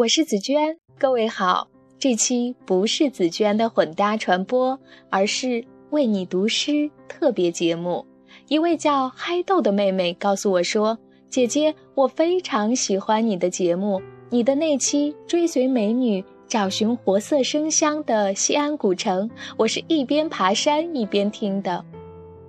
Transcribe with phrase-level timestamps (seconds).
[0.00, 1.68] 我是紫娟，各位好。
[1.98, 4.80] 这期不是紫娟的混搭传播，
[5.10, 8.06] 而是为你读诗特别节目。
[8.48, 14.00] 一位叫嗨豆的妹妹告诉我说：“姐姐，我非常喜欢你的节目，
[14.30, 21.84] 你的那期追随美女。”找寻活色生香的西安古城，我是一边爬山一边听的。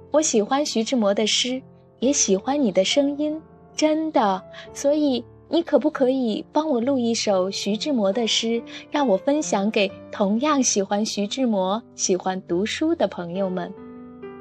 [0.10, 1.62] 我喜欢徐志摩的诗，
[2.00, 3.38] 也喜欢你的声音，
[3.76, 4.42] 真的。
[4.74, 5.22] 所以
[5.52, 13.70] 你可不可以帮我录一首徐志摩的诗，让我分享给同样喜欢徐志摩、喜欢读书的朋友们？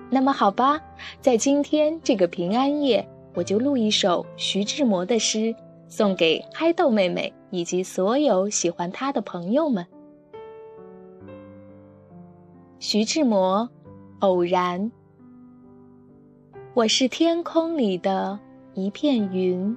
[0.09, 0.81] 那么好吧，
[1.21, 3.05] 在今天这个平安夜，
[3.35, 5.53] 我就录一首徐志摩的诗。
[5.89, 9.85] 送给嗨豆妹妹以及所有喜欢他的朋友们。
[12.79, 13.69] 徐志摩，
[14.21, 14.93] 偶然。
[16.75, 18.39] 我是天空里的
[18.75, 19.77] 一片云，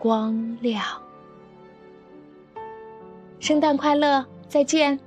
[0.00, 0.82] 光亮。
[3.38, 4.98] 圣诞快乐，再见。